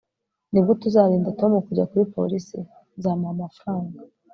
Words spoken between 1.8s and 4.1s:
kuri polisi? nzamuha amafaranga